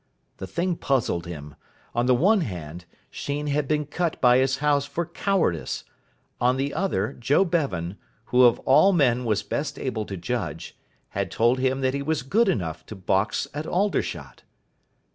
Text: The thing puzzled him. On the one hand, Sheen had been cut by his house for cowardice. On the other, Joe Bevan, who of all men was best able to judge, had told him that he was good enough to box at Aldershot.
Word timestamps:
The 0.37 0.47
thing 0.47 0.77
puzzled 0.77 1.27
him. 1.27 1.53
On 1.93 2.07
the 2.07 2.15
one 2.15 2.41
hand, 2.41 2.85
Sheen 3.11 3.45
had 3.45 3.67
been 3.67 3.85
cut 3.85 4.19
by 4.19 4.39
his 4.39 4.57
house 4.57 4.83
for 4.83 5.05
cowardice. 5.05 5.83
On 6.39 6.57
the 6.57 6.73
other, 6.73 7.13
Joe 7.13 7.45
Bevan, 7.45 7.97
who 8.33 8.41
of 8.45 8.57
all 8.61 8.93
men 8.93 9.25
was 9.25 9.43
best 9.43 9.77
able 9.77 10.05
to 10.05 10.17
judge, 10.17 10.75
had 11.09 11.29
told 11.29 11.59
him 11.59 11.81
that 11.81 11.93
he 11.93 12.01
was 12.01 12.23
good 12.23 12.49
enough 12.49 12.83
to 12.87 12.95
box 12.95 13.47
at 13.53 13.67
Aldershot. 13.67 14.41